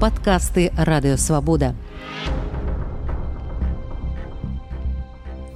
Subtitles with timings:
[0.00, 1.72] Падкасты радыёвабода.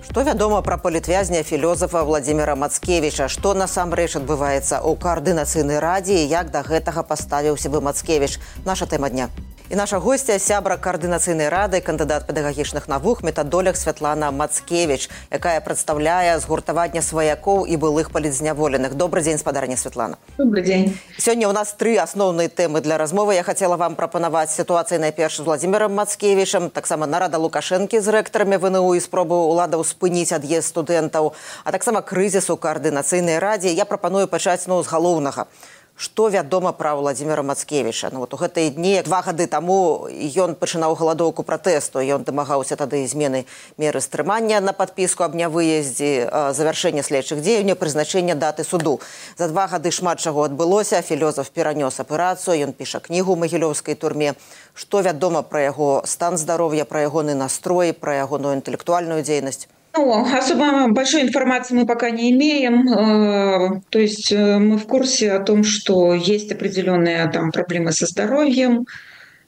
[0.00, 3.28] Што вядома пра палітвязня філёзафа владимира мацкевіча?
[3.28, 8.40] Што насамрэч адбываецца ў каардынацыйнай радзе як да гэтага паставіўся бы мацкевіч?
[8.64, 9.28] Наша тэма дня
[9.69, 17.01] І наша гостця сябра каардынацыйнай рады кандыдат педагагічных навук метадолях Святлана Мацкевіч, якая прадстаўляе згуртаванне
[17.01, 18.93] сваякоў і былых палізняволеных.
[18.93, 20.21] добрый дзень спадарня Святлана.
[20.37, 20.93] Добрый дзень.
[21.17, 23.33] Сёння ў нас тры асноўныя тэмы для размовы.
[23.33, 28.93] Я хацела вам прапанаваць сітуацыі найперш з Владзімірам Мацкевічам, таксама нарада лукашэнкі з рэктарамі ВНУ
[28.93, 31.33] і спробу ўладаў спыніць ад'езд студэнтаў,
[31.63, 33.73] а таксама крызісу каардынацыйнай радзе.
[33.73, 35.49] Я прапаную пачаць ну з галоўнага
[36.00, 38.08] Што вядома пра владимира мацкевіча?
[38.12, 42.00] Ну вот у гэтыя дні два гады таму ён пачынаў галадоўку пратэсту.
[42.00, 43.44] Ён дамагаўся тады змены
[43.76, 48.96] меры стрымання на падпіску аб нявыездзе завяршэння следчых дзеянняў прызначэння даты суду.
[49.36, 51.02] За два гады шмат чаго адбылося.
[51.04, 54.40] Філёзаф перанёс аперацыю ён піша кнігу магілёўскай турме.
[54.72, 60.88] Што вядома пра яго стан здароўя пра ягоны настрой пра ягоную інтэлектуальную дзейнасць Ну, особо
[60.92, 62.88] большой информации мы пока не имеем.
[62.88, 68.06] Э, то есть э, мы в курсе о том, что есть определенные там проблемы со
[68.06, 68.86] здоровьем,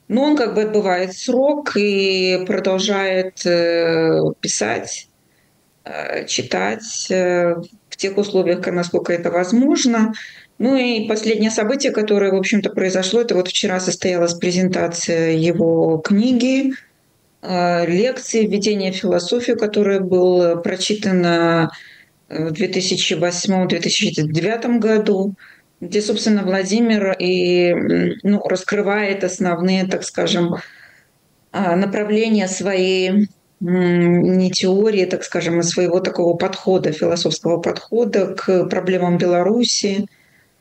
[0.09, 5.09] но он как бы отбывает срок и продолжает э, писать,
[6.29, 10.13] читать в тех условиях, насколько это возможно.
[10.59, 16.73] Ну и последнее событие, которое, в общем-то, произошло, это вот вчера состоялась презентация его книги
[17.43, 21.71] лекции введения в философию, которая была прочитана
[22.29, 25.35] в 2008-2009 году,
[25.81, 27.75] где, собственно, Владимир и
[28.23, 30.55] ну, раскрывает основные, так скажем,
[31.51, 33.29] а, направления своей
[33.61, 40.07] не теории, так скажем, а своего такого подхода, философского подхода к проблемам Беларуси,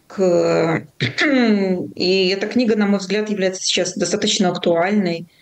[0.07, 0.83] к...
[1.95, 5.27] и эта книга, на мой взгляд, является сейчас достаточно актуальной–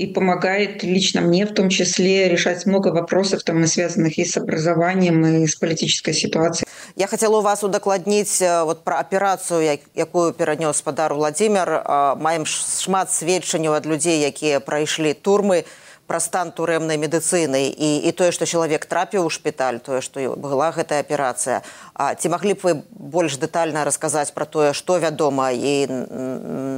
[0.00, 4.36] и помогает лично мне в том числе решать много вопросов, там, и связанных и с
[4.36, 6.66] образованием, и с политической ситуацией.
[6.96, 11.68] Я хотела у вас удакладніць э, вот про аперацыю, якую перанёс спадар Владимир.
[11.68, 15.64] Э, маем шмат сведчанняў ад людзей, якія прайшлі турмы
[16.06, 20.72] пра стан турэмнай медыцыны і, і тое, што чалавек трапіў у шпіталь, тое, што была
[20.72, 21.62] гэтая аперацыя.
[21.94, 25.86] А, ці маглі б вы больш дэтальна расказаць пра тое, што вядома і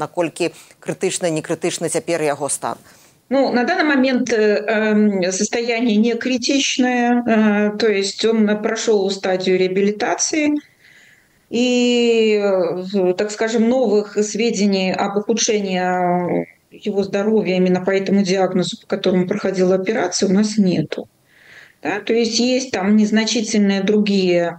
[0.02, 0.52] наколькі
[0.82, 2.76] крытычна, некрытычна цяпер яго стан?
[3.29, 9.57] ну, на данный момент э, эм, состояние не критичное, э, то есть он прошел стадию
[9.57, 10.53] реабилитации,
[11.49, 18.87] и, э, так скажем, новых сведений об ухудшении его здоровья именно по этому диагнозу, по
[18.87, 21.09] которому проходила операция, у нас нету.
[21.83, 21.99] Да?
[21.99, 24.55] То есть есть там незначительные другие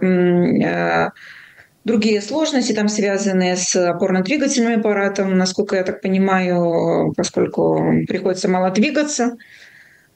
[1.84, 9.36] другие сложности, там связанные с опорно-двигательным аппаратом, насколько я так понимаю, поскольку приходится мало двигаться,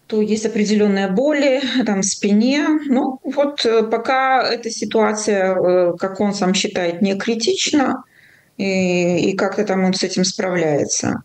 [0.07, 2.67] то есть определенные боли там в спине.
[2.87, 8.05] Ну, вот э, пока эта ситуация, э, как он сам считает, не критична,
[8.57, 11.23] и, и как-то там он с этим справляется.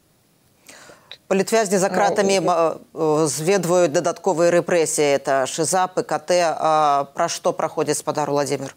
[1.28, 2.42] Палітвязні за кратамі
[3.26, 6.36] зведваюць дадатковыя рэпрэсіі это шиза ПКТ
[7.16, 8.76] пра што праходзіць спадар Владимир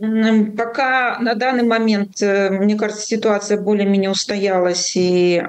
[0.00, 5.42] Пока на данный момент, э, мне кажется, ситуация более-менее устоялась, и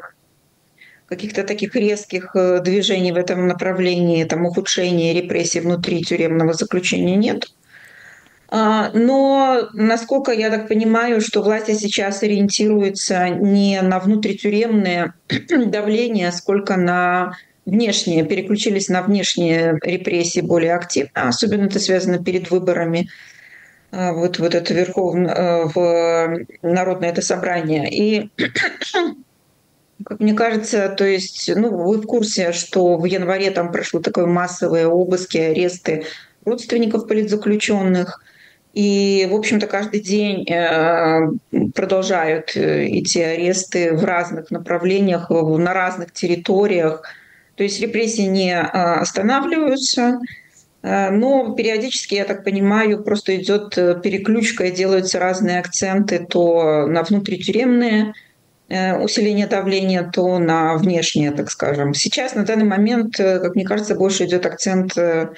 [1.07, 7.47] каких-то таких резких э, движений в этом направлении, там, ухудшения репрессий внутри тюремного заключения нет.
[8.49, 15.13] А, но, насколько я так понимаю, что власти сейчас ориентируются не на внутритюремное
[15.67, 23.07] давление, сколько на внешние, переключились на внешние репрессии более активно, особенно это связано перед выборами
[23.91, 27.89] вот, вот это верховное, э, в народное это собрание.
[27.91, 28.29] И
[30.05, 34.25] как мне кажется, то есть, ну, вы в курсе, что в январе там прошло такое
[34.25, 36.05] массовые обыски, аресты
[36.45, 38.23] родственников политзаключенных.
[38.73, 41.29] И, в общем-то, каждый день э,
[41.75, 47.03] продолжают э, эти аресты в разных направлениях, на разных территориях.
[47.55, 50.19] То есть репрессии не останавливаются.
[50.83, 57.03] Э, но периодически, я так понимаю, просто идет э, переключка делаются разные акценты то на
[57.03, 58.13] внутритюремные
[58.69, 61.93] э, усиление давления, то на внешнее, так скажем.
[61.93, 65.33] Сейчас, на данный момент, как мне кажется, больше идет акцент со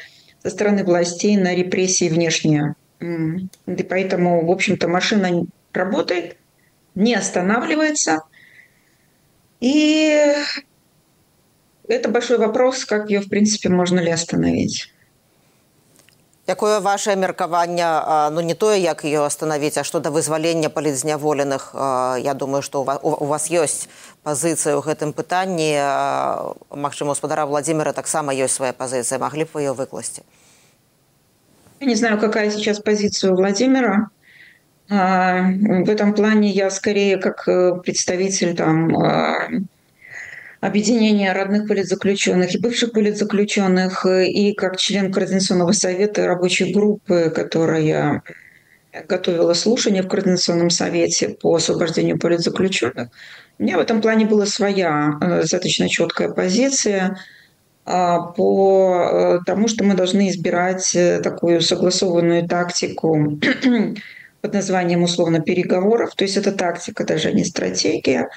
[0.49, 2.75] стороны властей на репрессии внешние.
[3.01, 6.37] И поэтому, в общем-то, машина работает,
[6.95, 8.21] не останавливается.
[9.59, 10.33] И
[11.87, 14.92] это большой вопрос, как ее, в принципе, можно ли остановить.
[16.48, 17.84] Якое ваше меркаванне
[18.32, 21.74] ну не тое як ее остановить а что до вызвалення палізняволеных
[22.22, 23.88] Я думаю что у вас, у вас ёсць
[24.22, 25.76] пазіцыя ў гэтым пытанні
[26.72, 30.22] Магчыма гаспадара владимира таксама ёсць свая пазіцыя маглі б вы ее выкласці
[31.80, 34.08] Я не знаю какая сейчас позиция у владимира
[34.88, 38.88] в этом плане я скорее как э, представитель там
[40.63, 48.23] объединения родных политзаключенных и бывших политзаключенных, э, и как член Координационного совета рабочей группы, которая
[49.09, 53.09] готовила слушание в Координационном совете по освобождению политзаключенных,
[53.59, 57.17] у меня в этом плане была своя э, достаточно четкая позиция
[57.85, 63.37] а, по э, тому, что мы должны избирать такую согласованную тактику
[64.41, 66.15] под названием условно переговоров.
[66.15, 68.29] То есть это тактика, даже не стратегия,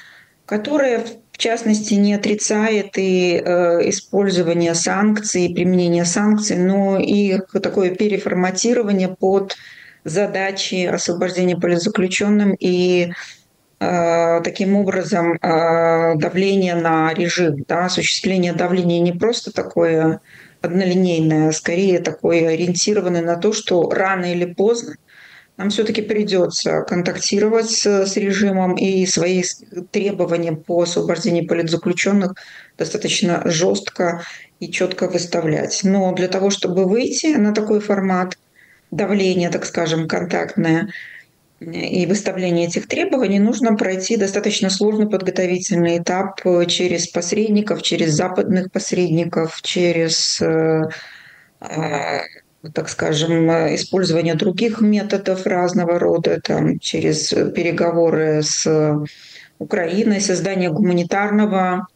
[0.44, 9.08] которая в частности, не отрицает и э, использование санкций, применение санкций, но и такое переформатирование
[9.08, 9.56] под
[10.04, 13.12] задачи освобождения политзаключенным и
[13.80, 20.20] э, таким образом э, давление на режим, да, осуществление давления не просто такое
[20.62, 24.96] однолинейное, а скорее такое ориентированное на то, что рано или поздно
[25.56, 29.42] нам все-таки придется контактировать с, режимом и свои
[29.90, 32.34] требования по освобождению политзаключенных
[32.76, 34.22] достаточно жестко
[34.60, 35.80] и четко выставлять.
[35.82, 38.38] Но для того, чтобы выйти на такой формат
[38.90, 40.92] давления, так скажем, контактное,
[41.60, 49.62] и выставление этих требований нужно пройти достаточно сложный подготовительный этап через посредников, через западных посредников,
[49.62, 50.82] через э,
[51.62, 52.18] э,
[52.72, 58.66] так скажем, использование других методов разного рода, там, через переговоры с
[59.58, 61.86] Украиной, создание гуманитарного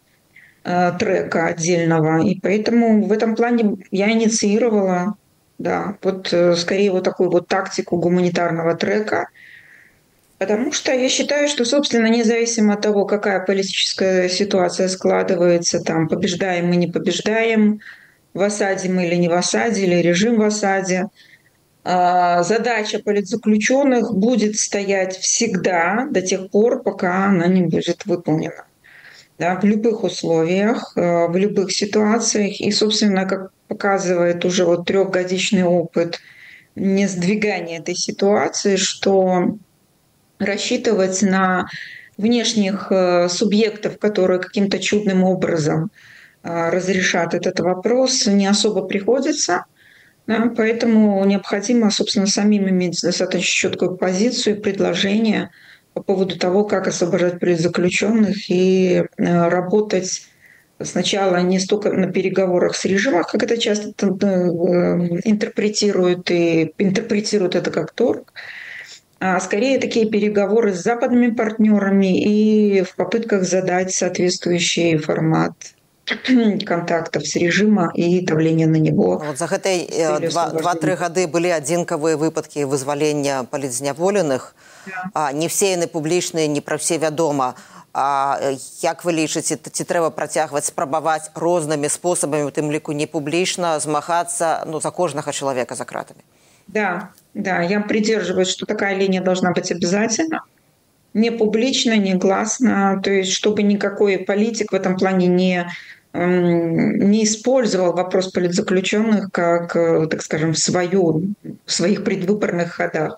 [0.64, 2.22] э, трека отдельного.
[2.22, 5.14] И поэтому в этом плане я инициировала,
[5.58, 9.28] да, вот э, скорее вот такую вот тактику гуманитарного трека,
[10.40, 16.68] Потому что я считаю, что, собственно, независимо от того, какая политическая ситуация складывается, там, побеждаем
[16.68, 17.80] мы, не побеждаем,
[18.34, 21.06] в осаде мы или не в осаде, или режим в осаде.
[21.82, 28.64] А, задача политзаключенных будет стоять всегда до тех пор, пока она не будет выполнена.
[29.38, 32.60] Да, в любых условиях, а, в любых ситуациях.
[32.60, 36.20] И, собственно, как показывает уже вот трехгодичный опыт
[36.74, 39.56] не сдвигания этой ситуации, что
[40.38, 41.68] рассчитывать на
[42.16, 45.90] внешних э, субъектов, которые каким-то чудным образом
[46.42, 49.66] разрешат этот вопрос, не особо приходится.
[50.26, 55.50] Да, поэтому необходимо, собственно, самим иметь достаточно четкую позицию и предложение
[55.92, 60.28] по поводу того, как освобождать политзаключенных и э, работать
[60.80, 64.10] сначала не столько на переговорах с режимом, как это часто э,
[65.24, 68.32] интерпретируют и интерпретируют это как торг,
[69.18, 75.54] а скорее такие переговоры с западными партнерами и в попытках задать соответствующий формат
[76.65, 79.17] контактов с режима и давления на него.
[79.17, 79.89] Вот за гэтай
[80.29, 84.53] два-тры гады былі адзінкавыя выпадкі вызвалення палізняволеных.
[84.85, 85.09] Да.
[85.13, 87.55] А, не все яны публічныя, не пра все вядома.
[87.97, 88.37] А
[88.83, 94.67] як вы лічыце, ці трэба працягваць спрабаваць рознымі спосабамі, у тым ліку не публічна змагацца
[94.67, 96.21] ну, за кожнага человека за кратами?
[96.67, 100.43] Да, да, я придерживаюсь, что такая линия должна быть обязательно.
[101.13, 105.65] Не публично, не гласно, то есть чтобы никакой политик в этом плане не
[106.12, 113.16] не использовал вопрос политзаключенных как, э, так скажем, в, свою, в своих предвыборных ходах.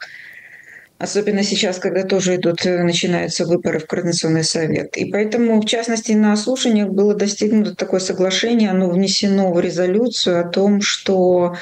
[0.99, 4.97] Особенно сейчас, когда тоже идут, э, начинаются выборы в Координационный совет.
[4.97, 10.49] И поэтому, в частности, на слушаниях было достигнуто такое соглашение, оно внесено в резолюцию о
[10.49, 11.57] том, что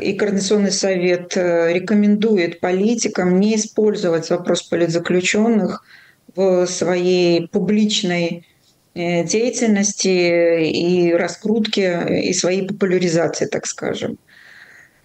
[0.00, 5.82] и Координационный совет э, рекомендует политикам не использовать вопрос политзаключенных
[6.34, 8.46] в своей публичной
[8.96, 14.18] деятельности и раскрутки и своей популяризации, так скажем.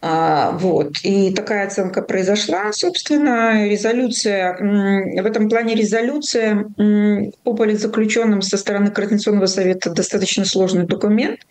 [0.03, 0.95] А, вот.
[1.03, 2.71] И такая оценка произошла.
[2.73, 6.65] Собственно, резолюция, в этом плане резолюция
[7.43, 11.41] по политзаключенным со стороны Координационного совета достаточно сложный документ,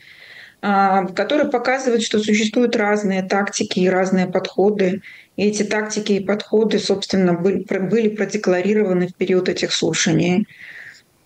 [0.62, 5.02] а, который показывает, что существуют разные тактики и разные подходы.
[5.36, 10.48] И эти тактики и подходы, собственно, были, были продекларированы в период этих слушаний.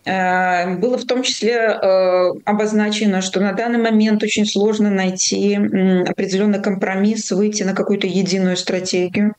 [0.04, 6.62] Э, было в том числе э, обозначено, что на данный момент очень сложно найти определенный
[6.62, 9.34] компромисс, выйти на какую-то единую стратегию,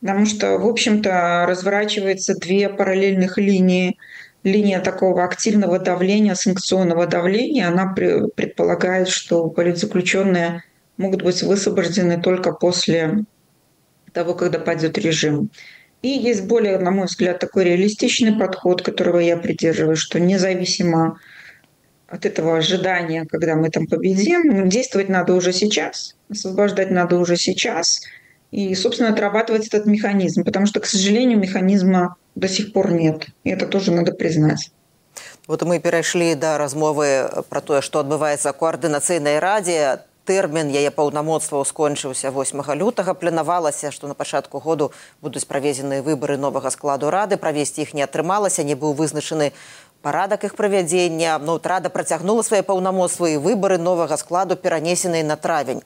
[0.00, 3.96] потому что, в общем-то, разворачивается две параллельных линии.
[4.42, 10.62] Линия такого активного давления, санкционного давления, она предполагает, что политзаключенные
[10.98, 13.24] могут быть высвобождены только после
[14.12, 15.50] того, когда пойдет режим.
[16.06, 21.18] И есть более, на мой взгляд, такой реалистичный подход, которого я придерживаюсь, что независимо
[22.06, 28.02] от этого ожидания, когда мы там победим, действовать надо уже сейчас, освобождать надо уже сейчас
[28.52, 33.26] и, собственно, отрабатывать этот механизм, потому что, к сожалению, механизма до сих пор нет.
[33.42, 34.70] И это тоже надо признать.
[35.48, 40.05] Вот мы перайшлі да размовы пра тое, што адбываецца коаардынацыйнай радзе.
[40.26, 44.90] Тэрмін яе паўнамоцтва скончыўся 8 лютага планавалася, што на пачатку году
[45.22, 49.52] будуць праведзеныя выбары новага складу рады, правесці іх не атрымалася, не быў вызначаны
[50.02, 51.38] парадак іх правядзення.
[51.38, 55.82] Ну, рада працягнула свае паўнамоцтвы і выбары новага складу перанесеныя на травень.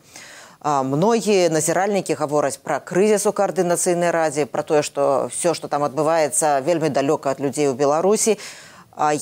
[0.65, 6.61] Многія назіральнікі гавораць пра крызіс у каардынацыйнай радзе, пра тое, што все, што там адбываецца
[6.61, 8.37] вельмі далёка ад людзей у Беларусі.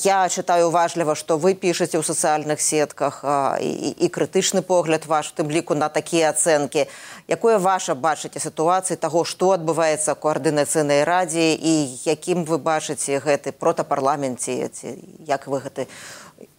[0.02, 3.26] Я читаю уважліва, што вы пішаце ў сацыяльных сетках
[3.58, 6.86] і, і крытычны погляд ваш у тым ліку на такія ацэнкі.
[7.26, 13.50] Якое ваша бачыце сітуацыі таго, што адбываецца ў каардынацыйнай радзе і якім вы бачыце гэты
[13.50, 14.94] протапарламенце ці
[15.26, 15.90] як вы гэты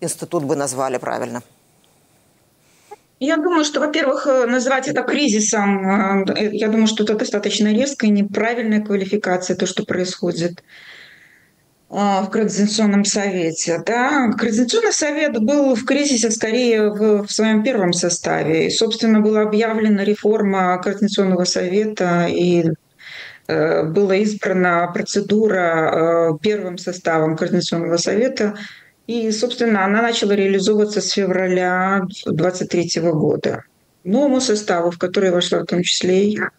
[0.03, 1.39] інстытут бы назвалі правильно?
[3.19, 9.55] Я думаю, что, во-первых, называть это кризисом, я думаю, что это достаточно резкая, неправильная квалификация,
[9.55, 10.59] то, что происходит.
[11.92, 13.82] А, в Координационном совете.
[13.84, 14.30] Да?
[14.38, 18.68] Координационный совет был в кризисе скорее в, в своем первом составе.
[18.68, 22.66] И, собственно, была объявлена реформа Координационного совета и
[23.48, 28.54] э, была избрана процедура э, первым составом Координационного совета.
[29.08, 33.64] И, собственно, она начала реализовываться с февраля 2023 года.
[34.04, 36.50] Новому составу, в который вошла в том числе и я,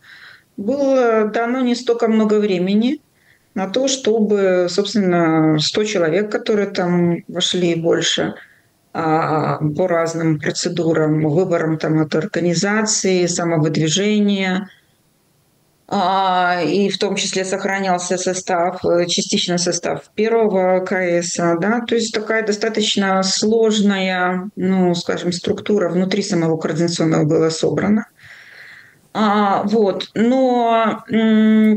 [0.58, 3.00] было дано не столько много времени–
[3.54, 8.36] на то, чтобы, собственно, 100 человек, которые там вошли больше,
[8.94, 14.70] а, по разным процедурам, выборам там от организации, самовыдвижения,
[15.88, 22.46] а, и в том числе сохранялся состав, частично состав первого КС, да, то есть такая
[22.46, 28.08] достаточно сложная, ну, скажем, структура внутри самого координационного была собрана.
[29.14, 30.10] А, вот.
[30.14, 31.04] Но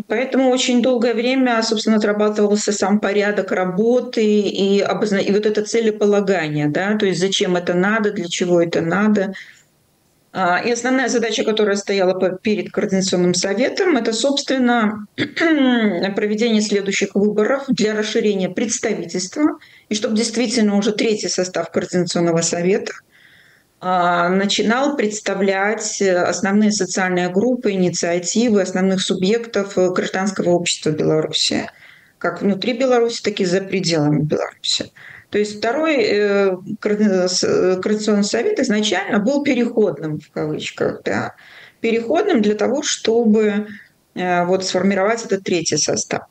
[0.09, 5.17] поэтому очень долгое время, собственно, отрабатывался сам порядок работы и, обозна...
[5.17, 9.35] и вот это целеполагание, да, то есть зачем это надо, для чего это надо.
[10.33, 17.97] А, и основная задача, которая стояла перед Координационным советом, это, собственно, проведение следующих выборов для
[17.97, 22.93] расширения представительства, и чтобы действительно уже третий состав Координационного совета–
[23.85, 31.71] начинал представлять основные социальные группы, инициативы основных субъектов гражданского общества Беларуси,
[32.19, 34.91] как внутри Беларуси, так и за пределами Беларуси.
[35.29, 41.35] То есть второй э, координационный совет изначально был переходным, в кавычках, да,
[41.81, 43.67] переходным для того, чтобы
[44.15, 46.23] э, вот сформировать этот третий состав.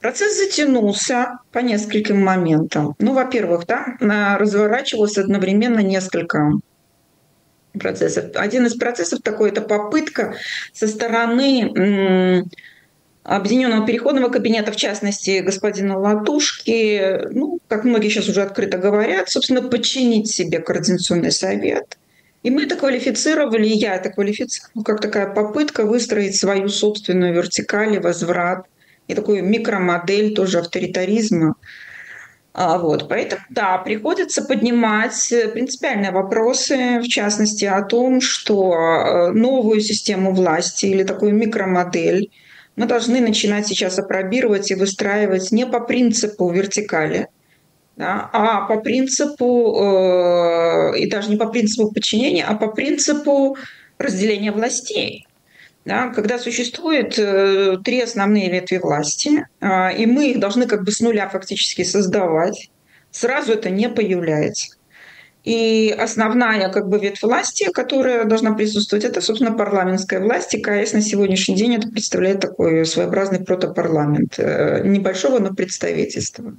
[0.00, 2.94] Процесс затянулся по нескольким моментам.
[3.00, 3.96] Ну, во-первых, да,
[4.38, 6.52] разворачивалось одновременно несколько
[7.78, 8.26] процессов.
[8.34, 10.34] Один из процессов такой– это попытка
[10.72, 12.46] со стороны
[13.22, 19.62] Объединенного переходного кабинета, в частности, господина Латушки, ну, как многие сейчас уже открыто говорят, собственно,
[19.62, 21.98] подчинить себе Координационный совет.
[22.42, 27.96] И мы это квалифицировали, и я это квалифицировала, как такая попытка выстроить свою собственную вертикаль
[27.96, 28.64] и возврат,
[29.06, 31.56] и такую микромодель тоже авторитаризма,
[32.78, 39.80] вот, поэтому, да, приходится поднимать э, принципиальные вопросы, в частности, о том, что э, новую
[39.80, 42.30] систему власти или такую микромодель
[42.76, 47.28] мы должны начинать сейчас опробировать и выстраивать не по принципу вертикали,
[47.96, 53.56] да, а по принципу, э, и даже не по принципу подчинения, а по принципу
[53.98, 55.26] разделения властей
[55.84, 60.92] да, когда существует э, три основные ветви власти, э, и мы их должны как бы
[60.92, 62.70] с нуля фактически создавать,
[63.10, 64.76] сразу это не появляется.
[65.42, 70.54] И основная как бы ветвь власти, которая должна присутствовать, это, собственно, парламентская власть.
[70.54, 76.54] И КС на сегодняшний день это представляет такой своеобразный протопарламент э, небольшого, но представительства.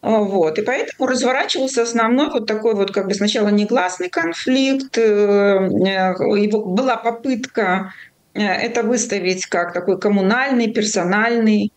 [0.00, 0.58] Вот.
[0.58, 6.96] И поэтому разворачивался основной вот такой вот как бы сначала негласный конфликт, э, его была
[6.96, 8.07] попытка Э,
[8.44, 11.72] это выставить как такой коммунальный, персональный,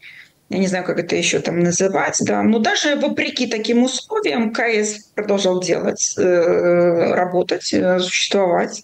[0.51, 4.99] я не знаю, как это еще там называть, да, но даже вопреки таким условиям КС
[5.15, 8.83] продолжал делать, э, работать, э, существовать.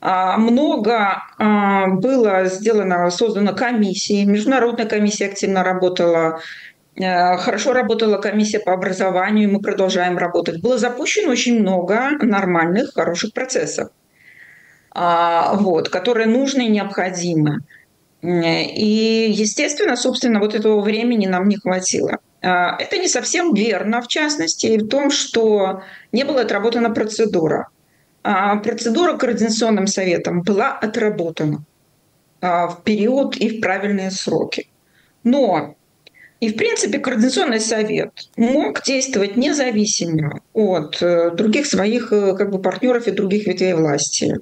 [0.00, 6.40] А, много а, было сделано, создано комиссий, международная комиссия активно работала,
[6.96, 10.62] хорошо работала комиссия по образованию, мы продолжаем работать.
[10.62, 13.90] Было запущено очень много нормальных, хороших процессов.
[14.92, 17.58] А, вот, которые нужны и необходимы.
[18.22, 22.18] И, естественно, собственно, вот этого времени нам не хватило.
[22.42, 25.82] А, это не совсем верно, в частности, в том, что
[26.12, 27.68] не была отработана процедура.
[28.22, 31.64] А, процедура координационным советом была отработана
[32.42, 34.66] в период и в правильные сроки.
[35.24, 35.76] Но
[36.40, 42.62] и, в принципе, Координационный совет мог действовать независимо от э, других своих э, как бы,
[42.62, 44.38] партнеров и других ветвей власти.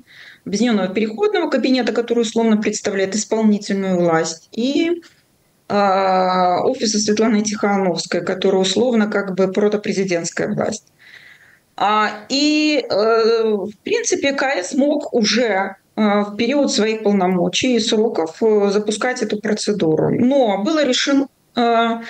[0.49, 5.02] Объединенного переходного кабинета, который условно представляет исполнительную власть, и
[5.69, 10.85] э, офиса Светланы Тихановской, который условно как бы протопрезидентская власть.
[11.76, 18.37] А, и, э, в принципе, КС мог уже э, в период своих полномочий и сроков
[18.73, 20.11] запускать эту процедуру.
[20.11, 21.28] Но было решено
[21.59, 22.00] Э,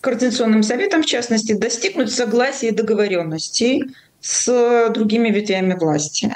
[0.00, 3.82] Координационным советом, в частности, достигнуть согласия и договоренностей
[4.20, 6.32] с другими ветвями власти.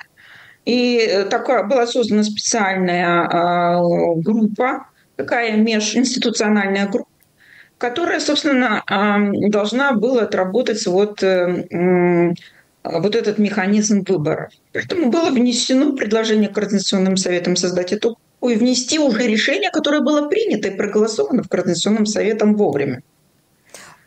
[0.64, 4.87] И такая была создана специальная э, группа,
[5.17, 7.11] такая межинституциональная группа,
[7.79, 11.23] которая, собственно, э, должна была отработать вот,
[12.83, 14.52] вот этот механизм выборов.
[14.73, 20.69] Поэтому было внесено предложение Координационным советом создать эту и внести уже решение, которое было принято
[20.69, 23.02] и проголосовано в Координационном советом вовремя.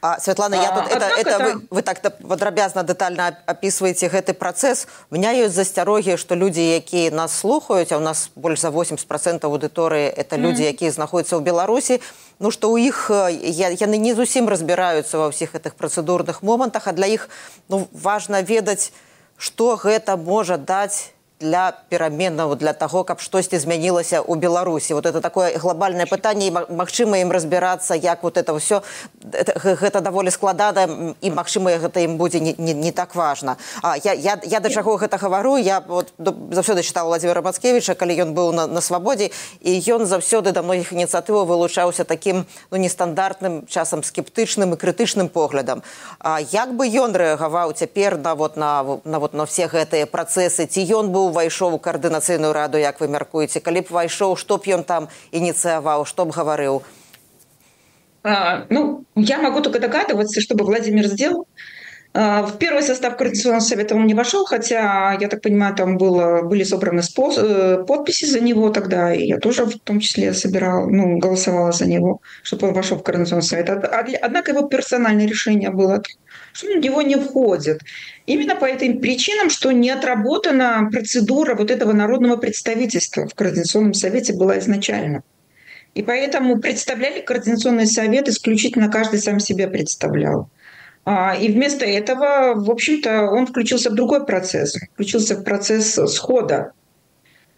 [0.06, 1.44] А, Светлана, я тут, а, это, это, это...
[1.46, 7.08] Вы, вы так падрабязна детально описываете гэты працэс у меня ёсць засцярогі што людзі якія
[7.16, 9.00] нас слухаюць а у нас больш за 80%
[9.48, 12.02] аўдыторыі это людзі якія знаходзяцца ў беларусі
[12.44, 13.08] ну што ў іх
[13.48, 17.32] я, яны не зусім разбіраюцца ва ўсіх гэтых працэдурных момантах а для іх
[17.72, 18.92] ну важна ведаць
[19.40, 21.13] што гэта можа даць
[21.44, 24.96] для пераменаў для таго каб штосьці змянілася ў беларусі.
[24.96, 28.82] Вот это такое глобальное пытанне магчыма ім разбірацца як вот это все
[29.22, 30.88] гэта даволі складана
[31.20, 34.70] і магчыма гэта ім будзе не, не, не так важно а я, я, я да
[34.70, 39.32] чаго гэта гавару я вот заўсёды чытала владимира мацкевича калі ён быў на, на свабодзе
[39.60, 45.84] і ён заўсёды да многіх ініцыятываў вылучаўся таким ну нестандартным часам скептычным і крытычным поглядам.
[46.20, 50.68] А як бы ён рэагаваў цяпер на вот на на вот на все гэтыя працэсы?
[50.68, 54.69] Ці ён быў ўвайшоў у каардынацыйную раду як вы мяркуеце калі б увайшоў што б
[54.77, 56.83] ён там ініцыяваў што б гаварыў
[58.25, 61.47] а, ну я могу только догадываться чтобы владимир сделал
[62.15, 66.43] а, в первый состав Координационного совета он не вошел, хотя, я так понимаю, там было,
[66.43, 70.89] были собраны спос, э, подписи за него тогда, и я тоже в том числе собирал,
[70.89, 73.69] ну, голосовала за него, чтобы он вошел в Координационный совет.
[73.69, 76.03] Однако его персональное решение было,
[76.54, 77.82] что в него не входит.
[78.26, 84.34] Именно по этим причинам, что не отработана процедура вот этого народного представительства в Координационном совете
[84.34, 85.24] была изначально.
[85.94, 90.50] И поэтому представляли Координационный совет исключительно каждый сам себя представлял.
[91.06, 96.72] А, и вместо этого, в общем-то, он включился в другой процесс, включился в процесс схода,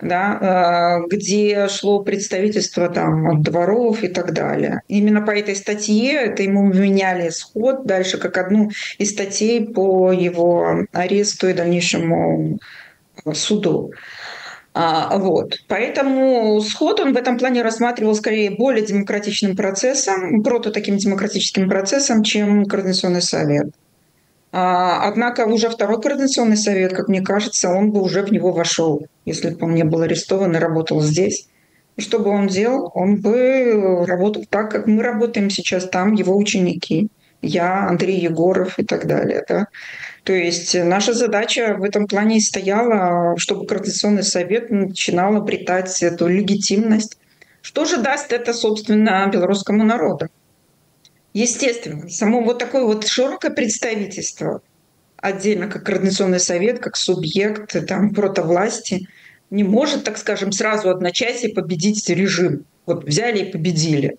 [0.01, 4.81] да, а, где шло представительство там, от дворов и так далее.
[4.88, 10.86] Именно по этой статье это ему меняли сход дальше как одну из статей по его
[10.91, 12.60] аресту и дальнейшему
[13.34, 13.91] суду.
[14.73, 15.55] А, вот.
[15.69, 22.23] Поэтому сход он в этом плане рассматривал скорее более демократичным процессом, прото таким демократическим процессом,
[22.23, 23.67] чем Координационный совет.
[24.57, 29.05] А, однако уже второй Координационный совет, как мне кажется, он бы уже в него вошел,
[29.25, 31.49] если бы он не был арестован и работал здесь.
[31.97, 32.89] И что бы он делал?
[32.93, 37.09] Он бы работал так, как мы работаем сейчас там, его ученики,
[37.41, 39.43] я, Андрей Егоров и так далее.
[39.45, 39.67] Да?
[40.23, 47.17] То есть наша задача в этом плане стояла, чтобы Координационный совет начинал обретать эту легитимность.
[47.61, 50.29] Что же даст это, собственно, белорусскому народу?
[51.35, 54.61] Естественно, само вот такое вот широкое представительство,
[55.17, 59.09] отдельно как Координационный совет, как субъект там, протовласти,
[59.49, 62.63] не может, так скажем, сразу одночасье победить режим.
[62.85, 64.15] Вот взяли и победили.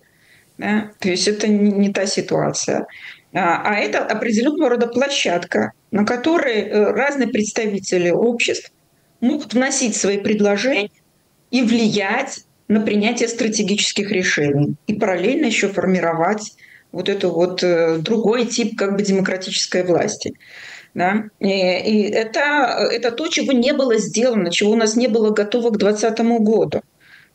[0.59, 0.91] Да?
[0.99, 2.85] То есть это не, не та ситуация.
[3.33, 8.71] А, а это определенного рода площадка, на которой э, разные представители обществ
[9.21, 10.91] могут вносить свои предложения
[11.49, 14.75] и влиять на принятие стратегических решений.
[14.85, 16.53] И параллельно еще формировать
[16.97, 20.33] вот это вот э, другой тип как бы демократической власти.
[20.93, 21.25] Да?
[21.39, 25.69] И, и это, это то, чего не было сделано, чего у нас не было готово
[25.69, 26.81] к 2020 году.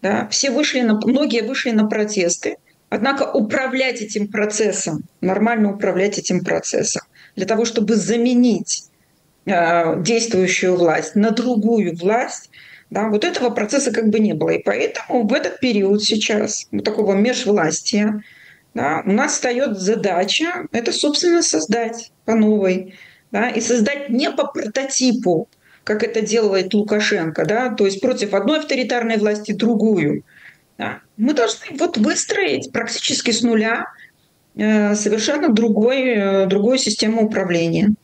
[0.02, 0.28] Да?
[0.30, 2.56] Все вышли на, многие вышли на протесты,
[2.94, 7.00] Однако управлять этим процессом, нормально управлять этим процессом,
[7.36, 8.84] для того, чтобы заменить
[9.46, 12.50] э, действующую власть на другую власть,
[12.90, 14.50] да, вот этого процесса как бы не было.
[14.50, 18.22] И поэтому в этот период сейчас, вот такого межвластия,
[18.74, 22.94] да, у нас встает задача это, собственно, создать по новой.
[23.30, 25.48] Да, и создать не по прототипу
[25.84, 30.22] как это делает Лукашенко, да, то есть против одной авторитарной власти другую.
[30.78, 31.00] Да.
[31.16, 33.86] Мы должны вот выстроить практически с нуля
[34.54, 37.94] э, совершенно другой, э, другую систему управления.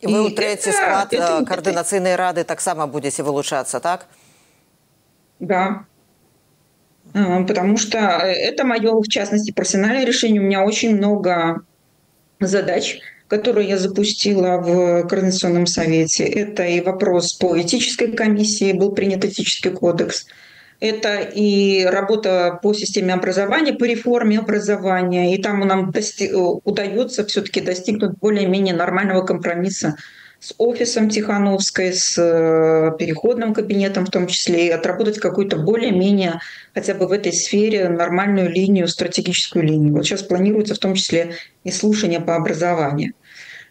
[0.00, 2.18] И вы у третий склад это, координационной это...
[2.18, 4.06] рады так само будете вылучаться, так?
[5.40, 5.84] Да.
[7.46, 10.40] Потому что это мое, в частности, профессиональное решение.
[10.40, 11.62] У меня очень много
[12.40, 16.24] задач, которые я запустила в Координационном совете.
[16.24, 20.26] Это и вопрос по этической комиссии, был принят этический кодекс.
[20.80, 25.34] Это и работа по системе образования, по реформе образования.
[25.34, 29.96] И там нам дости- удается все-таки достигнуть более-менее нормального компромисса
[30.40, 36.40] с офисом Тихановской, с э, переходным кабинетом в том числе, и отработать какую-то более-менее
[36.74, 39.92] хотя бы в этой сфере нормальную линию, стратегическую линию.
[39.92, 43.14] Вот сейчас планируется в том числе и слушание по образованию.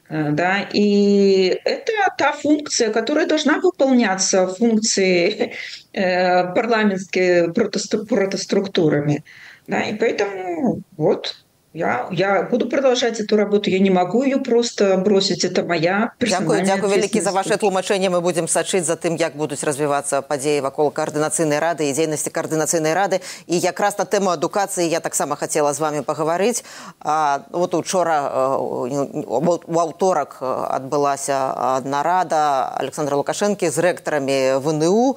[0.09, 5.53] Э, да, и это та функция, которая должна выполняться функции
[5.93, 9.23] э, парламентские протоструктурами.
[9.67, 11.35] Да, и поэтому вот
[11.74, 13.70] я, я буду продолжать эту работу.
[13.70, 15.42] Я не могу ее просто бросить.
[15.44, 18.10] Это моя Дякую, дякую вялікі за ваше тлумачэнне.
[18.10, 22.92] Мы будем сачыць за тым, як будуць развівацца падзеі вакол коаардынацыйнай рады і дзейнасці коаардынацыйнай
[22.92, 23.20] рады.
[23.48, 26.60] І якраз на тэму адукацыі я таксама хацела з вами пагаварыць.
[27.00, 35.16] А, вот учора у аўторак адбылася нарада Александра Лукашэнкі з рэктарамі ВНУ.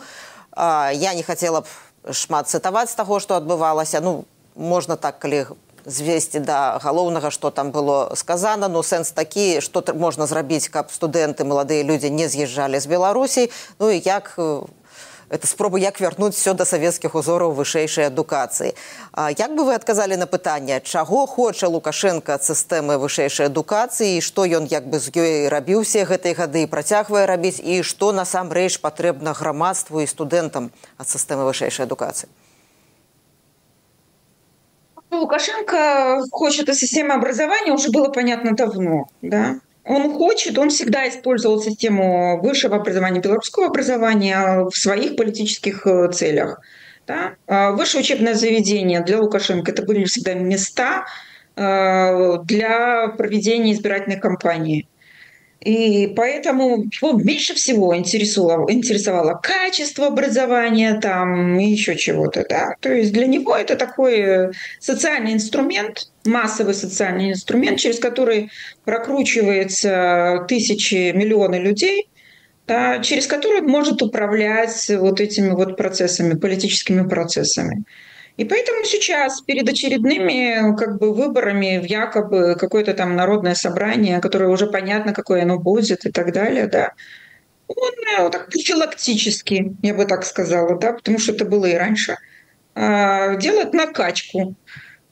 [0.56, 1.67] А, я не хацела б
[2.15, 3.99] шмат цытаваць з таго, што адбывалася.
[3.99, 4.23] Ну,
[4.56, 5.51] можна так, калі
[5.90, 8.68] звесці да галоўнага што там было сказана.
[8.68, 13.90] Ну сэнс такі што можна зрабіць каб студэнты маладыя людзі не з'язджалі з беларусій ну
[13.90, 14.38] і як
[15.31, 18.74] это спробу як вярнуць все да савецкіх узораў вышэйшай адукацыі.
[19.38, 24.66] Як бы вы адказалі на пытанне чаго хоча лукашенко ад сістэмы вышэйшай адукацыі што ён
[24.66, 30.03] як бы з ёй рабіў усе гэтай гады працягвае рабіць і што насамрэч патрэбна грамадству
[30.03, 32.26] і студэнтам ад сістэмы вышэйшай адукацыі
[35.11, 39.09] Лукашенко хочет эту систему образования, уже было понятно давно.
[39.23, 39.57] Да?
[39.85, 46.61] Он хочет, он всегда использовал систему высшего образования, белорусского образования в своих политических э, целях.
[47.07, 47.35] Да?
[47.49, 51.07] А высшее учебное заведение для Лукашенко это были всегда места
[51.57, 54.87] э, для проведения избирательной кампании.
[55.61, 62.46] И поэтому его меньше всего интересовало, интересовало качество образования там и еще чего-то.
[62.49, 62.75] Да?
[62.81, 68.51] То есть для него это такой социальный инструмент, массовый социальный инструмент, через который
[68.85, 72.09] прокручивается тысячи, миллионы людей,
[72.66, 77.85] да, через который он может управлять вот этими вот процессами, политическими процессами.
[78.40, 84.48] И поэтому сейчас перед очередными как бы, выборами в якобы какое-то там народное собрание, которое
[84.48, 86.94] уже понятно, какое оно будет и так далее, да,
[87.68, 92.16] он ну, так профилактически, я бы так сказала, да, потому что это было и раньше,
[92.74, 94.55] а, делает накачку.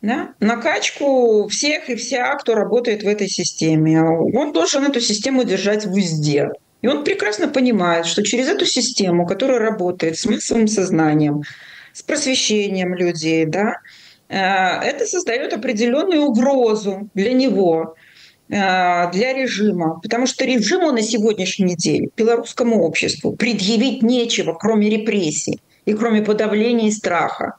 [0.00, 0.32] Да?
[0.40, 4.00] Накачку всех и вся, кто работает в этой системе.
[4.02, 6.48] Он должен эту систему держать в узде.
[6.80, 11.42] И он прекрасно понимает, что через эту систему, которая работает с массовым сознанием,
[11.98, 13.78] с просвещением людей, да,
[14.28, 17.96] э, это создает определенную угрозу для него,
[18.48, 25.60] э, для режима, потому что режиму на сегодняшний день, белорусскому обществу, предъявить нечего, кроме репрессий
[25.86, 27.54] и кроме подавления и страха.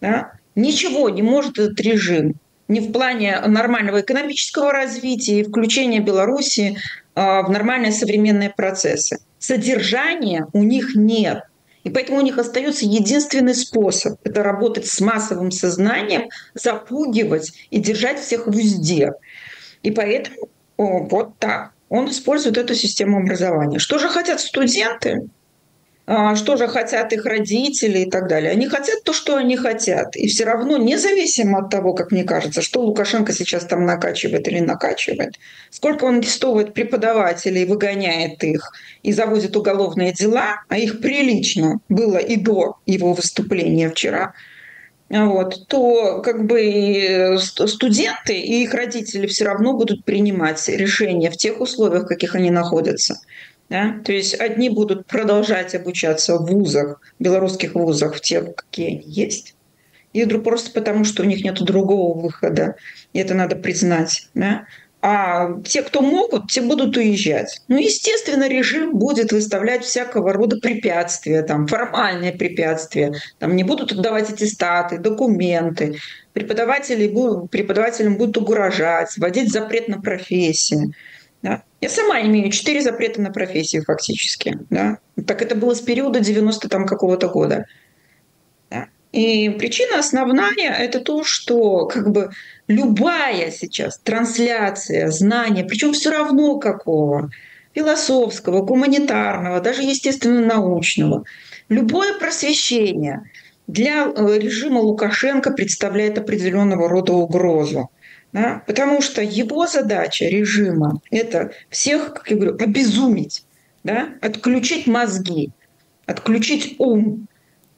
[0.00, 0.32] Да?
[0.56, 2.34] Ничего не может этот режим
[2.66, 6.76] ни в плане нормального экономического развития и включения Беларуси
[7.14, 9.18] э, в нормальные современные процессы.
[9.38, 11.44] Содержания у них нет–
[11.86, 18.18] и поэтому у них остается единственный способ– это работать с массовым сознанием, запугивать и держать
[18.18, 19.12] всех в узде.
[19.84, 21.74] И поэтому о, вот так.
[21.88, 23.78] Он использует эту систему образования.
[23.78, 25.28] Что же хотят студенты?
[26.08, 28.52] А, что же хотят их родители и так далее.
[28.52, 30.14] Они хотят то, что они хотят.
[30.14, 34.60] И все равно, независимо от того, как мне кажется, что Лукашенко сейчас там накачивает или
[34.60, 35.34] накачивает,
[35.70, 38.70] сколько он арестовывает преподавателей, выгоняет их
[39.02, 44.32] и заводит уголовные дела, а их прилично было и до его выступления вчера,
[45.08, 51.60] вот, то как бы студенты и их родители все равно будут принимать решения в тех
[51.60, 53.18] условиях, в каких они находятся.
[53.68, 54.00] Да?
[54.04, 59.56] То есть одни будут продолжать обучаться в вузах, белорусских вузах, в тех, какие они есть,
[60.12, 62.76] и просто потому, что у них нет другого выхода.
[63.12, 64.28] И это надо признать.
[64.34, 64.64] Да?
[65.02, 67.60] А те, кто могут, те будут уезжать.
[67.68, 73.14] Ну, естественно, режим будет выставлять всякого рода препятствия, там, формальные препятствия.
[73.38, 75.98] Там не будут отдавать аттестаты, документы.
[76.32, 77.06] Преподаватели,
[77.48, 80.94] преподавателям будут угрожать, вводить запрет на профессии.
[81.42, 81.62] Да?
[81.80, 84.58] Я сама имею четыре запрета на профессию фактически.
[84.70, 84.98] Да?
[85.26, 87.66] Так это было с периода 90 там какого-то года.
[88.70, 88.86] Да?
[89.12, 92.30] И причина основная– это то, что как бы
[92.68, 97.30] любая сейчас трансляция знания, причем все равно какого,
[97.74, 101.24] философского, гуманитарного, даже естественно-научного,
[101.68, 103.30] любое просвещение
[103.66, 107.90] для э, режима Лукашенко представляет определенного рода угрозу.
[108.36, 108.62] Да?
[108.66, 113.44] Потому что его задача режима– это всех, как я говорю, обезумить,
[113.82, 114.10] да?
[114.20, 115.52] отключить мозги,
[116.04, 117.28] отключить ум.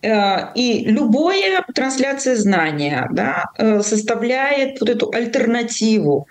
[0.03, 6.27] Э, и любая трансляция знания да, э, составляет вот эту альтернативу.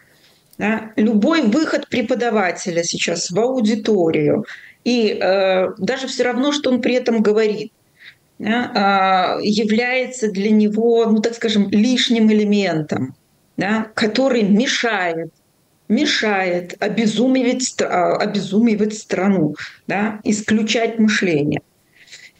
[0.57, 0.91] Да?
[0.97, 4.43] Любой выход преподавателя сейчас в аудиторию,
[4.83, 7.71] и э, даже все равно, что он при этом говорит,
[8.39, 13.15] да, э, является для него, ну так скажем, лишним элементом
[13.57, 15.31] да, который мешает
[15.89, 19.55] мешает обезумевать, а, обезумевать страну,
[19.87, 21.61] да, исключать мышление.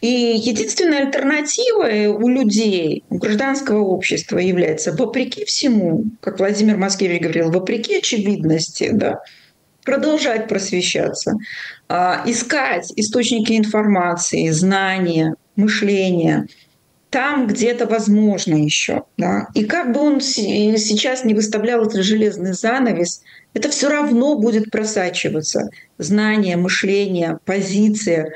[0.02, 7.52] И единственная альтернатива у людей, у гражданского общества является, вопреки всему, как Владимир Маскевич говорил,
[7.52, 9.22] вопреки очевидности, да,
[9.84, 11.38] продолжать просвещаться,
[11.88, 16.48] а, искать источники информации, знания, мышления–
[17.10, 19.04] там где-то возможно еще.
[19.18, 19.48] Да?
[19.54, 23.22] И как бы он сейчас не выставлял этот железный занавес,
[23.54, 25.70] это все равно будет просачиваться.
[25.98, 28.34] Знание, мышление, позиция,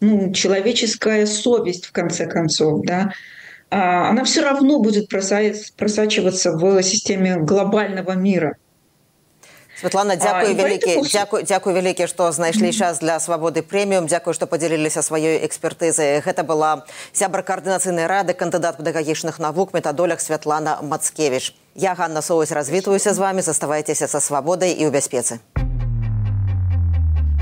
[0.00, 3.12] ну, человеческая совесть, в конце концов, да,
[3.70, 8.56] а, она все равно будет просачиваться в системе глобального мира.
[9.82, 15.02] Святлана дзякуй вялікі дзякуй дзякуй вялікі што знайшлі час для свабоды прэміум дзякуй што падзяліліся
[15.02, 22.22] сваёй экспертызай гэта была сябра каардынацыйнай рады кандыдат педагагічных навук метадолях Святлана Мацкевіч я Ганна
[22.22, 23.42] Соусь развітваюся з вами.
[23.42, 25.42] Заставайцеся са свабодай і ў бяспецы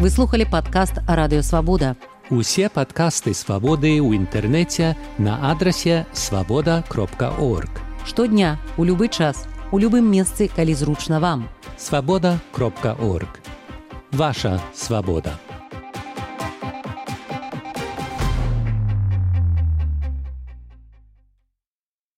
[0.00, 1.92] выслухали падкаст радыёвабода
[2.32, 7.68] усе падкасты свабоды ў інтэрнэце на адрасе свабода кропка орг
[8.08, 13.40] штодня у любы час у любым месцы калі зручна вам свобода.орг.
[14.10, 15.38] Ваша свобода.